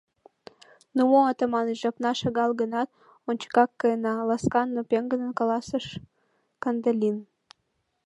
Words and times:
—Ну 0.95 1.01
мо, 1.11 1.19
Атаманыч, 1.31 1.77
жапна 1.83 2.11
шагал 2.21 2.51
гынат, 2.61 2.89
ончыкак 3.29 3.69
каена,— 3.81 4.13
ласкан, 4.29 4.67
но 4.75 4.81
пеҥгыдын 4.89 5.31
каласыш 5.39 5.85
Кандалин. 6.63 7.17